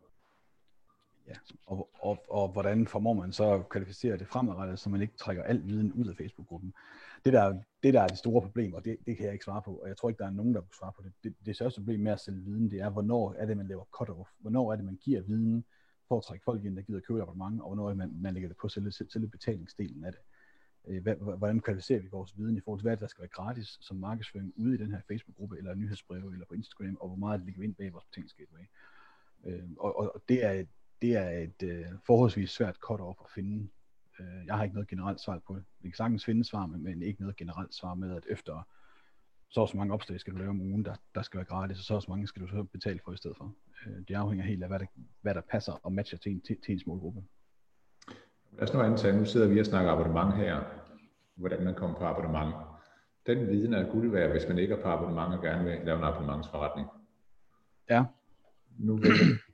[1.28, 1.34] Ja,
[1.66, 5.44] og, og, og hvordan formår man så at kvalificere det fremadrettet, så man ikke trækker
[5.44, 6.74] al viden ud af Facebook-gruppen?
[7.26, 9.62] Det der, det der er det store problem, og det, det kan jeg ikke svare
[9.62, 11.12] på, og jeg tror ikke, der er nogen, der kan svare på det.
[11.24, 13.84] Det, det største problem med at sælge viden, det er, hvornår er det, man laver
[14.02, 14.30] cut-off?
[14.40, 15.66] Hvornår er det, man giver viden
[16.14, 18.58] for at trække folk ind, der gider købe abonnement, og hvornår man, man lægger det
[18.58, 20.22] på selve, selve betalingsdelen af det.
[20.88, 23.98] Øh, hvordan kvalificerer vi vores viden i forhold til, hvad der skal være gratis som
[23.98, 27.60] markedsføring ude i den her Facebook-gruppe, eller nyhedsbreve, eller på Instagram, og hvor meget ligger
[27.60, 28.66] vi ind bag vores betalingsgateway.
[29.46, 30.66] Øh, og, og det er,
[31.02, 33.68] det er et øh, forholdsvis svært cut-off at finde.
[34.20, 35.64] Øh, jeg har ikke noget generelt svar på det.
[35.80, 38.68] Vi kan sagtens finde svar, men ikke noget generelt svar med, at efter
[39.54, 41.80] så og så mange opslag skal du lave om ugen, der, der skal være gratis,
[41.80, 43.56] og så og så mange skal du så betale for i stedet for.
[43.88, 44.86] Øh, det afhænger helt af, hvad der,
[45.22, 47.24] hvad der passer og matcher til, en, til, til ens målgruppe.
[48.52, 50.64] Lad os nu antage, nu sidder vi og snakker abonnement her,
[51.36, 52.56] hvordan man kommer på abonnement.
[53.28, 55.98] Den viden er guld værd, hvis man ikke er på abonnement og gerne vil lave
[55.98, 56.88] en abonnementsforretning.
[57.90, 58.04] Ja.
[58.80, 59.12] Nu vil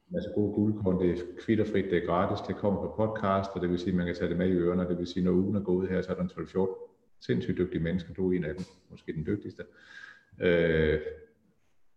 [0.09, 3.69] masse gode guldkorn, det er kvitterfrit, det er gratis, det kommer på podcast, og det
[3.69, 5.55] vil sige, at man kan tage det med i ørerne, det vil sige, når ugen
[5.55, 6.88] er gået her, så er der en 12-14
[7.19, 9.63] sindssygt dygtige mennesker, du er en af dem, måske den dygtigste.
[10.39, 11.01] Øh,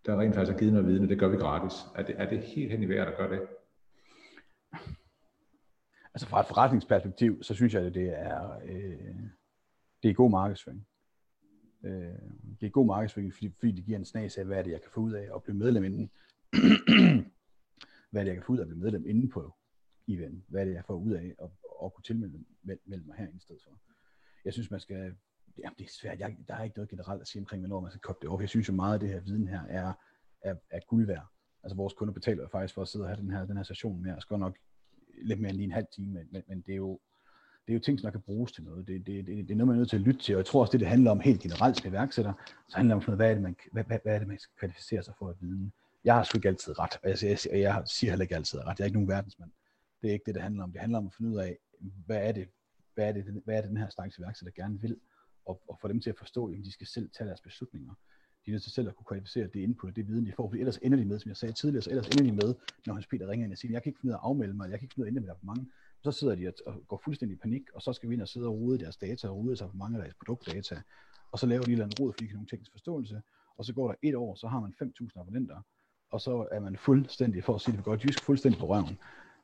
[0.07, 1.79] der rent faktisk har givet noget viden, og det gør vi gratis.
[1.95, 3.41] Er det, er det helt hen i vejret at gøre det?
[6.15, 9.17] Altså fra et forretningsperspektiv, så synes jeg, at det er, øh,
[10.03, 10.87] det er god markedsføring.
[11.85, 11.93] Øh,
[12.61, 14.81] det er god markedsføring, fordi, fordi det giver en snas af, hvad er det, jeg
[14.81, 16.11] kan få ud af at blive medlem inden.
[18.11, 19.55] hvad er det, jeg kan få ud af at blive medlem inden på
[20.09, 20.45] event?
[20.49, 21.51] Hvad er det, jeg får ud af at,
[21.85, 23.92] at kunne tilmelde mig her i stedet for?
[24.45, 25.15] Jeg synes, man skal...
[25.59, 26.21] Jamen, det er svært.
[26.21, 28.41] Jeg, der er ikke noget generelt at sige omkring, hvornår man skal koble det over.
[28.41, 29.93] Jeg synes jo meget af det her viden her er,
[30.43, 31.27] er, er guld værd.
[31.63, 34.03] Altså vores kunder betaler faktisk for at sidde og have den her, den her session
[34.03, 34.25] med os.
[34.25, 34.57] Godt nok
[35.23, 37.01] lidt mere end lige en halv time, men, men, men det er jo
[37.67, 38.87] det er jo ting, som der kan bruges til noget.
[38.87, 40.47] Det, det, det, det er noget, man er nødt til at lytte til, og jeg
[40.47, 42.33] tror også, det, det handler om helt generelt som iværksætter,
[42.69, 44.55] så handler det om, hvad er det, man, hvad, hvad, hvad er det, man skal
[44.59, 45.71] kvalificere sig for at vide.
[46.05, 48.59] Jeg har sgu ikke altid ret, og jeg, jeg, jeg, jeg siger heller ikke altid
[48.59, 48.79] ret.
[48.79, 49.51] Jeg er ikke nogen verdensmand.
[50.03, 50.73] Det er ikke det, det handler om.
[50.73, 51.59] Det handler om at finde ud af,
[52.07, 52.49] hvad er det,
[52.95, 54.97] hvad er det, hvad er det den her slags iværksætter gerne vil,
[55.47, 57.95] og, og få dem til at forstå, at de skal selv tage deres beslutninger.
[58.47, 60.49] De er nødt til selv at kunne kvalificere det input og det viden, de får,
[60.49, 62.55] for ellers ender de med, som jeg sagde tidligere, så ellers ender de med,
[62.87, 64.55] når Hans Peter ringer ind og siger, jeg kan ikke finde ud af at afmelde
[64.55, 65.69] mig, jeg kan ikke finde ud af at ændre mit abonnement,
[66.03, 68.47] så sidder de og går fuldstændig i panik, og så skal vi ind og sidde
[68.47, 70.83] og rode deres data, og rode sig for mange af deres produktdata,
[71.33, 73.23] og så laver de et eller andet råd, fordi de kan nogle teknisk forståelse,
[73.57, 75.61] og så går der et år, så har man 5.000 abonnenter,
[76.11, 78.99] og så er man fuldstændig, for at sige det godt jysk, fuldstændig på røven,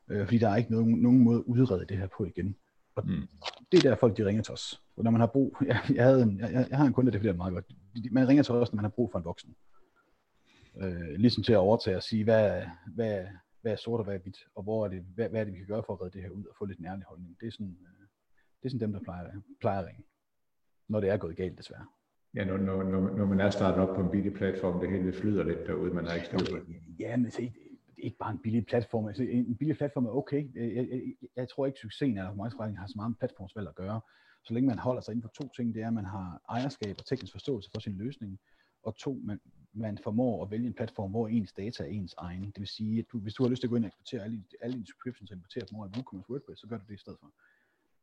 [0.09, 2.55] øh, fordi der er ikke nogen, nogen måde at udrede det her på igen.
[2.95, 3.27] Og mm.
[3.71, 4.81] det er der folk, de ringer til os.
[4.97, 7.19] Og når man har brug, jeg, jeg, havde en, jeg, jeg har en kunde, der
[7.19, 7.65] det meget godt.
[8.11, 9.55] Man ringer til os, når man har brug for en voksen.
[10.81, 12.63] Øh, ligesom til at overtage og sige, hvad,
[12.95, 13.25] hvad,
[13.61, 15.53] hvad er sort og hvad er hvidt, og hvor er det, hvad, hvad er det,
[15.53, 17.37] vi kan gøre for at redde det her ud og få lidt nærlig holdning.
[17.39, 18.07] Det er sådan, øh,
[18.61, 20.03] det er sådan dem, der plejer, plejer at ringe,
[20.87, 21.85] når det er gået galt desværre.
[22.35, 25.13] Ja, når, når, når, når man er startet op på en billig platform, det hele
[25.13, 26.59] flyder lidt derude, man har ikke styr
[26.99, 27.68] Ja, men se, det er
[28.03, 29.07] ikke bare en billig platform.
[29.07, 30.49] Altså, en billig platform er okay.
[30.55, 31.01] Øh, jeg, jeg,
[31.35, 34.01] jeg, tror ikke, succesen af markedsforretning har så meget med platformsvalg at gøre.
[34.45, 36.95] Så længe man holder sig inden for to ting, det er, at man har ejerskab
[36.99, 38.39] og teknisk forståelse for sin løsning,
[38.83, 39.39] og to, man,
[39.73, 42.45] man formår at vælge en platform, hvor ens data er ens egen.
[42.45, 44.23] Det vil sige, at du, hvis du har lyst til at gå ind og eksportere
[44.23, 46.93] alle, alle dine subscriptions og importere dem over i WooCommerce WordPress, så gør du det
[46.93, 47.31] i stedet for.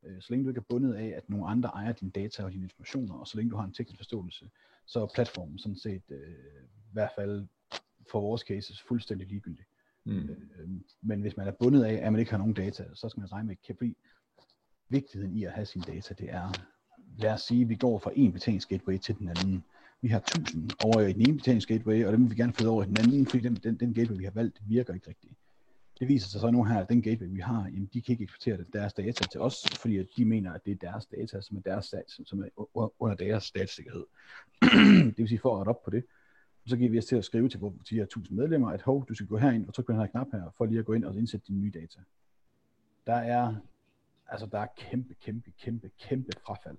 [0.03, 2.53] Øh, så længe du ikke er bundet af, at nogle andre ejer dine data og
[2.53, 4.51] dine informationer, og så længe du har en teknisk forståelse,
[4.87, 7.47] så er platformen sådan set øh, i hvert fald
[8.11, 9.65] for vores cases fuldstændig ligegyldig.
[10.07, 10.31] Mm.
[10.59, 10.69] Øh,
[11.03, 13.33] men hvis man er bundet af, at man ikke har nogen data, så skal man
[13.33, 13.92] regne med, at
[14.88, 16.53] vigtigheden i at have sine data, det er,
[17.19, 19.64] lad os sige, at vi går fra en betalingsgateway til den anden
[20.03, 22.83] vi har 1000 over i den ene betalingsgateway, og dem vil vi gerne flytte over
[22.83, 25.33] i den anden, fordi den, den, den gateway, vi har valgt, virker ikke rigtigt.
[25.99, 28.25] Det viser sig så nu her, at den gateway, vi har, jamen, de kan ikke
[28.25, 31.57] eksportere deres data til os, fordi at de mener, at det er deres data, som
[31.57, 31.95] er, deres,
[32.27, 32.49] som er
[32.99, 34.05] under deres statssikkerhed.
[35.07, 36.05] det vil sige, for at rette op på det,
[36.66, 39.14] så giver vi os til at skrive til de her 1000 medlemmer, at hov, du
[39.14, 41.05] skal gå herind og trykke på den her knap her, for lige at gå ind
[41.05, 42.00] og indsætte dine nye data.
[43.07, 43.55] Der er,
[44.26, 46.76] altså der er kæmpe, kæmpe, kæmpe, kæmpe frafald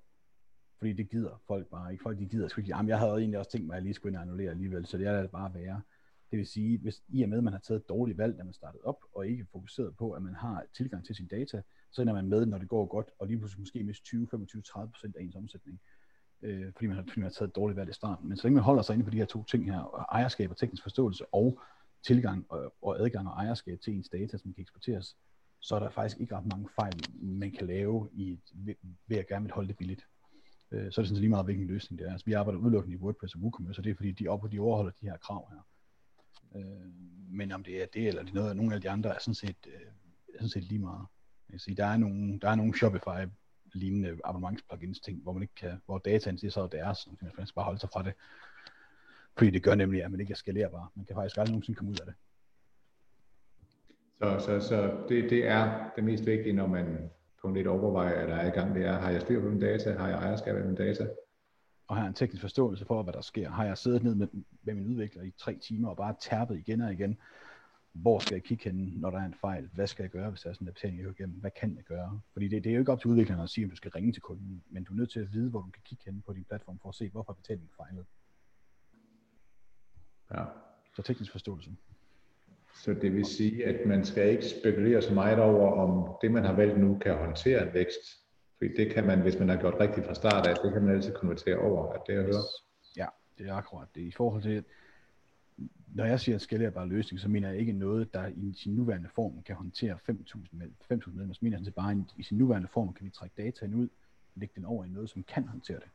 [0.78, 2.02] fordi det gider folk bare ikke.
[2.02, 2.68] Folk de gider sgu ikke.
[2.68, 4.86] Jamen, jeg havde egentlig også tænkt mig, at jeg lige skulle ind og annullere alligevel,
[4.86, 5.82] så det er det bare værre.
[6.30, 8.44] Det vil sige, hvis i og med, at man har taget et dårligt valg, da
[8.44, 12.02] man startede op, og ikke fokuseret på, at man har tilgang til sin data, så
[12.02, 14.90] ender man med, når det går godt, og lige pludselig måske miste 20, 25, 30
[14.92, 15.80] procent af ens omsætning,
[16.42, 18.28] øh, fordi, man har, fordi man har taget et dårligt valg i starten.
[18.28, 20.56] Men så længe man holder sig inde på de her to ting her, ejerskab og
[20.56, 21.60] teknisk forståelse, og
[22.02, 25.16] tilgang og, og adgang og ejerskab til ens data, som kan eksporteres,
[25.60, 28.74] så er der faktisk ikke ret mange fejl, man kan lave i, ved,
[29.06, 30.06] ved at gerne vil holde det billigt
[30.70, 32.12] øh, så er det sådan lige meget, hvilken løsning det er.
[32.12, 34.58] Altså, vi arbejder udelukkende i WordPress og WooCommerce, og det er fordi, de, op, de
[34.58, 35.66] overholder de her krav her.
[36.60, 36.90] Øh,
[37.30, 39.34] men om det er det, eller det er noget, nogle af de andre, er sådan
[39.34, 39.80] set, øh,
[40.34, 41.06] er sådan set lige meget.
[41.52, 43.30] Jeg sige, der, er nogle, der er nogle Shopify
[43.74, 47.46] lignende abonnements ting, hvor man ikke kan, hvor dataen siger så er deres, så man
[47.46, 48.12] skal bare holde sig fra det.
[49.38, 50.92] Fordi det gør nemlig, at man ikke er skalerbar.
[50.94, 52.14] Man kan faktisk aldrig nogensinde komme ud af det.
[54.18, 57.10] Så, så, så det, det er det mest vigtige, når man
[57.42, 59.60] punkt 1 overveje, at der er i gang, det er, har jeg styr på mine
[59.60, 61.08] data, har jeg ejerskab af mine data?
[61.86, 63.50] Og har en teknisk forståelse for, hvad der sker.
[63.50, 64.28] Har jeg siddet ned med,
[64.62, 67.18] med min udvikler i tre timer og bare tærpet igen og igen,
[68.02, 69.68] hvor skal jeg kigge hen, når der er en fejl?
[69.72, 71.36] Hvad skal jeg gøre, hvis der er sådan en betaling, jeg igennem?
[71.40, 72.20] Hvad kan jeg gøre?
[72.32, 74.12] Fordi det, det er jo ikke op til udvikleren at sige, om du skal ringe
[74.12, 76.32] til kunden, men du er nødt til at vide, hvor du kan kigge hen på
[76.32, 78.06] din platform for at se, hvorfor betalingen fejlet.
[80.34, 80.44] Ja.
[80.96, 81.70] Så teknisk forståelse.
[82.74, 86.44] Så det vil sige, at man skal ikke spekulere så meget over, om det, man
[86.44, 88.00] har valgt nu, kan håndtere en vækst.
[88.58, 90.94] Fordi det kan man, hvis man har gjort rigtigt fra start af, det kan man
[90.94, 92.44] altid konvertere over, at det jeg hører.
[92.96, 93.06] Ja,
[93.38, 94.00] det er akkurat det.
[94.00, 94.64] I forhold til,
[95.94, 99.42] når jeg siger skalerbar løsning, så mener jeg ikke noget, der i sin nuværende form
[99.42, 101.34] kan håndtere 5.000 medlemmer.
[101.34, 103.88] Så mener jeg bare, i sin nuværende form kan vi trække dataen ud,
[104.34, 105.88] lægge den over i noget, som kan håndtere det.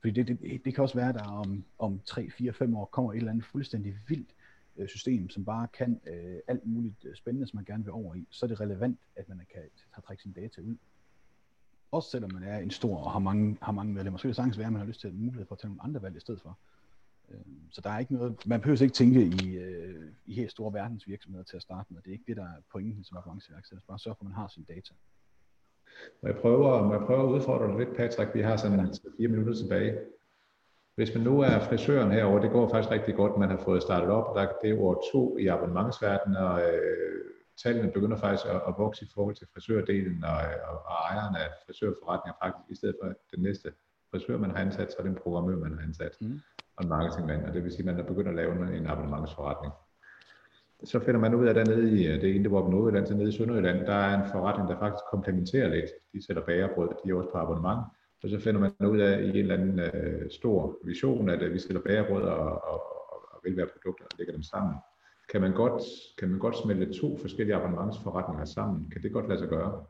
[0.00, 2.84] Fordi det, det, det kan også være, at der om, om 3, 4, 5 år
[2.84, 4.34] kommer et eller andet fuldstændig vildt
[4.76, 8.14] Øh, system, som bare kan øh, alt muligt øh, spændende, som man gerne vil over
[8.14, 10.76] i, så er det relevant, at man kan have trække sine data ud.
[11.90, 14.36] Også selvom man er en stor og har mange, har mange medlemmer, så kan det
[14.36, 16.16] sagtens være, at man har lyst til at mulighed for at tage nogle andre valg
[16.16, 16.58] i stedet for.
[17.30, 20.72] Øh, så der er ikke noget, man behøver ikke tænke i, øh, i helt store
[20.72, 22.02] verdensvirksomheder til at starte med.
[22.02, 23.84] Det er ikke det, der er pointen som avanceværksætter.
[23.88, 24.94] Bare sørg for, at man har sin data.
[26.22, 28.34] Må jeg prøve, må jeg prøve at udfordre dig lidt, Patrick?
[28.34, 29.98] Vi har sådan altså fire minutter tilbage.
[30.94, 33.38] Hvis man nu er frisøren herover, det går faktisk rigtig godt.
[33.38, 37.24] Man har fået startet op, der det er år to i abonnementsverdenen, og øh,
[37.62, 41.36] tallene begynder faktisk at, at vokse i forhold til frisørdelen, og, øh, og, og ejeren
[41.36, 43.72] af frisørforretninger faktisk, i stedet for den næste
[44.12, 46.40] frisør, man har ansat, så er det en programmør, man har ansat, mm.
[46.76, 49.72] og en marketingmand, og det vil sige, at man er begyndt at lave en abonnementsforretning.
[50.84, 53.14] Så finder man ud af, at dernede i det ene, det var på Nordjylland, så
[53.14, 55.90] nede i Sønderjylland, der er en forretning, der faktisk komplementerer lidt.
[56.12, 57.80] De sætter bagerbrød, de er også på abonnement,
[58.22, 61.52] og så finder man ud af i en eller anden øh, stor vision, at øh,
[61.52, 64.74] vi sætter bagerbrød og, og, og, og velvære produkter og lægger dem sammen.
[65.30, 65.82] Kan man, godt,
[66.18, 68.90] kan man godt smelte to forskellige abonnementsforretninger sammen?
[68.90, 69.84] Kan det godt lade sig gøre?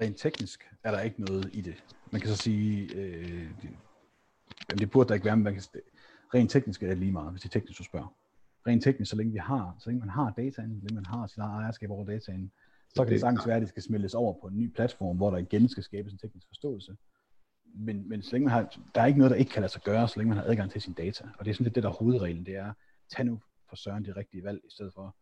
[0.00, 1.84] Rent teknisk er der ikke noget i det.
[2.12, 5.62] Man kan så sige, øh, det, det burde der ikke være, men man kan,
[6.34, 8.14] rent teknisk er det lige meget, hvis det er teknisk, du spørger.
[8.66, 11.26] Rent teknisk, så længe vi har, så længe man har dataen, så længe man har
[11.26, 12.52] sit ejerskab over dataen,
[12.94, 15.30] så kan det sagtens være, at det skal smeltes over på en ny platform, hvor
[15.30, 16.96] der igen skal skabes en teknisk forståelse.
[17.74, 19.82] Men, men så længe man har, der er ikke noget, der ikke kan lade sig
[19.82, 21.24] gøre, så længe man har adgang til sin data.
[21.38, 22.72] Og det er sådan lidt det, der er hovedreglen, det er,
[23.16, 25.16] tag nu for søren de rigtige valg, i stedet for,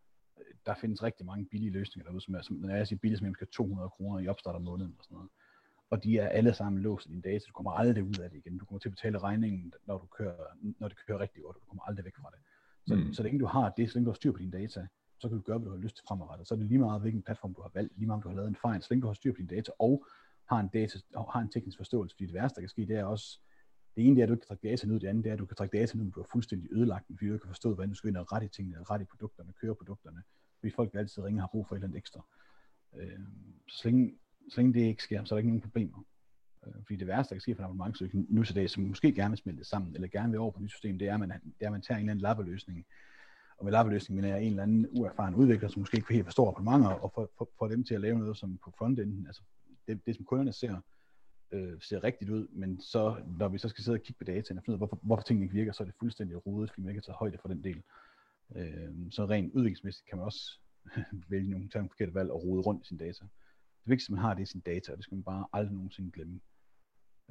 [0.65, 3.33] der findes rigtig mange billige løsninger derude, som er, som, når jeg siger billige, som
[3.33, 5.29] skal 200 kroner i opstart om måneden og sådan noget.
[5.89, 7.45] Og de er alle sammen låst i din data.
[7.47, 8.57] Du kommer aldrig ud af det igen.
[8.57, 10.35] Du kommer til at betale regningen, når, du kører,
[10.79, 12.39] når det kører rigtig godt, og du kommer aldrig væk fra det.
[12.87, 13.13] Så, mm.
[13.13, 14.87] så længe du har det, så længe du har styr på dine data,
[15.19, 16.47] så kan du gøre, hvad du har lyst til fremadrettet.
[16.47, 18.35] Så er det lige meget, hvilken platform du har valgt, lige meget om du har
[18.35, 20.05] lavet en fejl, så længe du har styr på dine data, og
[20.49, 22.95] har en, data, og har en teknisk forståelse, fordi det værste, der kan ske, det
[22.95, 23.39] er også,
[23.95, 25.33] det ene det er, at du ikke kan trække data ned, det andet det er,
[25.33, 27.43] at du kan trække data ned, men du har fuldstændig ødelagt den, fordi du ikke
[27.43, 30.23] kan forstå, hvordan du skal ind og rette i tingene, rette i produkterne, køre produkterne,
[30.59, 32.25] fordi folk vil altid ringe og har brug for et eller andet ekstra.
[32.97, 33.19] Øh,
[33.67, 34.13] så, længe,
[34.49, 36.05] så længe det ikke sker, så er der ikke nogen problemer.
[36.67, 39.13] Øh, fordi det værste, der kan ske for en abonnementsøg nu til dag, som måske
[39.13, 41.19] gerne vil smelte sammen, eller gerne vil over på et nyt system, det er, at
[41.19, 42.85] man, det er, at man tager en eller anden lappeløsning,
[43.57, 46.49] og med lappeløsning mener jeg en eller anden uerfaren udvikler, som måske ikke helt forstår
[46.49, 49.41] abonnementer, og får for, for dem til at lave noget som på frontenden, altså
[49.87, 50.81] det, det som kunderne ser,
[51.51, 54.57] øh, ser rigtigt ud, men så når vi så skal sidde og kigge på dataen
[54.57, 56.81] og finde ud af, hvorfor, hvorfor tingene ikke virker, så er det fuldstændig rodet, fordi
[56.81, 57.83] man ikke har taget højde for den del.
[58.55, 60.59] Øh, så rent udviklingsmæssigt kan man også
[61.29, 63.23] vælge nogle, tage nogle forkerte valg og rode rundt i sin data.
[63.83, 66.11] Det vigtigste, man har, det er sin data, og det skal man bare aldrig nogensinde
[66.11, 66.39] glemme.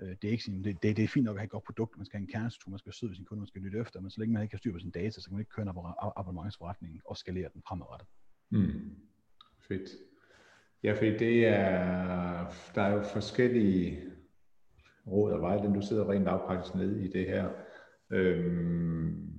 [0.00, 1.64] Øh, det, er ikke sin, det, det, det er fint nok at have et godt
[1.64, 4.00] produkt, man skal have en kernestruktur, man skal søge sin kunde, man skal lytte efter,
[4.00, 5.62] men så længe man ikke har styr på sin data, så kan man ikke køre
[5.62, 8.08] en abonnementsforretning og skalere den fremadrettet.
[8.50, 8.96] Mm.
[9.68, 9.90] Fedt.
[10.82, 14.02] Ja, fordi det er, der er jo forskellige
[15.06, 15.82] råd og vejledning.
[15.82, 17.50] Du sidder rent lavpraktisk nede i det her.
[18.10, 19.37] Øhm,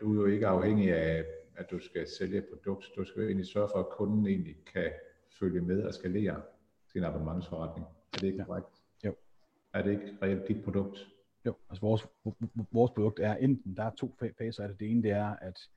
[0.00, 1.24] du er jo ikke afhængig af,
[1.56, 2.84] at du skal sælge et produkt.
[2.96, 4.90] Du skal jo egentlig sørge for, at kunden egentlig kan
[5.38, 6.42] følge med og skalere
[6.92, 7.86] sin abonnementsforretning.
[8.12, 8.44] Er det ikke ja.
[8.44, 8.80] korrekt?
[9.74, 11.06] Er det ikke reelt dit produkt?
[11.46, 12.06] Jo, altså vores,
[12.72, 14.80] vores produkt er enten, der er to faser af det.
[14.80, 15.68] Det ene det er, at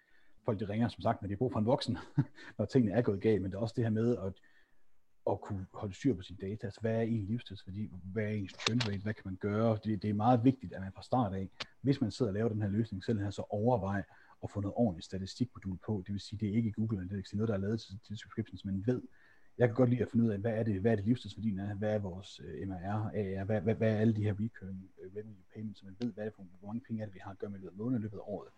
[0.45, 1.97] folk de ringer, som sagt, når de har brug for en voksen,
[2.57, 4.33] når tingene er gået galt, men det er også det her med at,
[5.31, 6.67] at kunne holde styr på sine data.
[6.67, 7.89] Altså, hvad er en livstidsværdi?
[8.03, 9.03] Hvad er ens churn rate?
[9.03, 9.77] Hvad kan man gøre?
[9.83, 11.49] Det, det er meget vigtigt, at man fra start af,
[11.81, 14.03] hvis man sidder og laver den her løsning selv, her, så overvej
[14.43, 16.03] at få noget ordentligt statistikmodul på.
[16.05, 17.99] Det vil sige, det er ikke Google Analytics, det er noget, der er lavet til,
[18.07, 19.01] til subscriptions, men ved,
[19.57, 21.59] jeg kan godt lide at finde ud af, hvad er det, hvad er det livstidsværdien
[21.59, 24.33] er, hvad er vores øh, uh, MRR, AR, hvad, hvad, hvad er alle de her
[24.33, 27.05] recurring uh, revenue payments, så man ved, hvad er det for, hvor mange penge er
[27.05, 28.49] det, vi har at gøre med i løbet af måneden, løbet af året.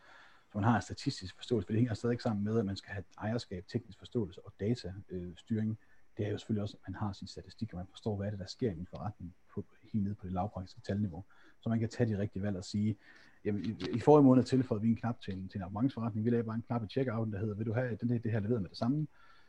[0.52, 2.94] Så man har en statistisk forståelse, for det hænger stadig sammen med, at man skal
[2.94, 5.72] have ejerskab, teknisk forståelse og datastyring.
[5.72, 5.76] Øh,
[6.18, 8.30] det er jo selvfølgelig også, at man har sin statistik, og man forstår, hvad er
[8.30, 11.24] det, der sker i min forretning på, helt nede på det lavpraktiske talniveau.
[11.62, 12.98] Så man kan tage de rigtige valg og sige,
[13.46, 16.26] jamen, i, i forrige måned tilføjede vi en knap til en, til en abonnementsforretning.
[16.26, 18.32] Vi lavede bare en knap i checkouten, der hedder, vil du have den, det, det
[18.32, 19.08] her leveret med det samme?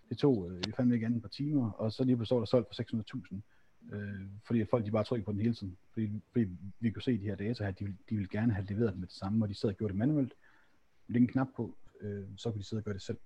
[0.08, 2.82] Det tog øh, fandme ikke andet par timer, og så lige pludselig der solgt for
[3.32, 3.40] 600.000.
[3.92, 5.76] Øh, fordi folk de bare trykker på den hele tiden.
[5.92, 6.46] Fordi, fordi
[6.80, 9.00] vi kunne se de her data her, de, vil, de vil gerne have leveret dem
[9.00, 10.34] med det samme, og de sad og gjorde det manuelt.
[11.08, 13.18] Lægge en knap på, øh, så kunne de sidde og gøre det selv.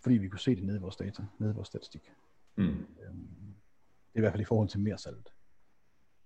[0.00, 2.12] Fordi vi kunne se det nede i vores data, nede i vores statistik.
[2.58, 2.64] Mm.
[2.64, 5.28] Øh, det er i hvert fald i forhold til mere salget.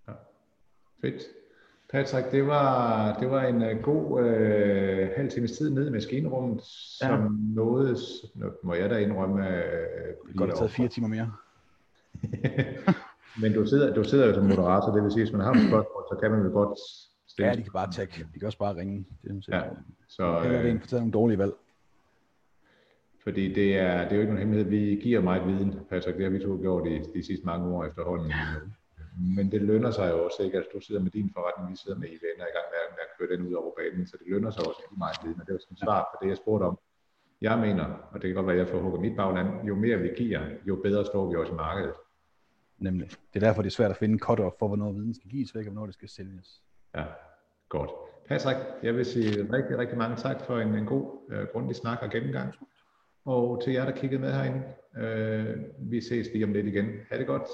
[0.08, 0.12] Ja.
[1.00, 1.22] Fedt.
[1.90, 6.62] Patrick, det var, det var en uh, god uh, halv times tid nede i maskinrummet,
[7.02, 7.08] ja.
[7.08, 7.98] som noget,
[8.62, 11.32] må jeg da indrømme, uh, det godt have taget fire timer mere.
[13.42, 15.68] Men du sidder, du sidder jo som moderator, det vil sige, hvis man har nogle
[15.72, 16.78] spørgsmål, så kan man jo godt
[17.28, 17.48] stille.
[17.48, 18.26] Ja, de kan bare tagge.
[18.34, 19.06] De kan også bare ringe.
[19.22, 19.62] Det er, ja,
[20.08, 21.52] så, Eller det er en for nogle dårlige valg.
[23.22, 24.70] Fordi det er, det er jo ikke nogen hemmelighed.
[24.70, 26.16] Vi giver meget viden, Patrick.
[26.16, 28.28] Det har vi to gjort de, de sidste mange år efterhånden.
[28.28, 28.36] Ja
[29.16, 31.98] men det lønner sig jo også ikke, at du sidder med din forretning, vi sidder
[31.98, 34.26] med i venner i gang med, med at køre den ud over banen, så det
[34.26, 36.64] lønner sig også ikke meget viden, og det var sådan svar på det, jeg spurgte
[36.64, 36.78] om.
[37.40, 39.98] Jeg mener, og det kan godt være, at jeg får hugget mit bagland, jo mere
[39.98, 41.94] vi giver, jo bedre står vi også i markedet.
[42.78, 43.08] Nemlig.
[43.10, 45.66] Det er derfor, det er svært at finde cut-off for, hvornår viden skal gives væk,
[45.66, 46.62] og hvornår det skal sælges.
[46.94, 47.04] Ja,
[47.68, 47.90] Godt.
[48.28, 51.98] Patrick, jeg vil sige rigtig, rigtig mange tak for en, en god, uh, grundig snak
[52.02, 52.54] og gennemgang.
[53.24, 54.62] Og til jer, der kiggede med herinde,
[54.96, 56.86] Øh, vi ses lige om lidt igen.
[57.10, 57.48] Ha' det godt.